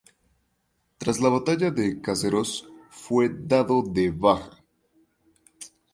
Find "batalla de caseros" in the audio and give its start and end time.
1.29-2.67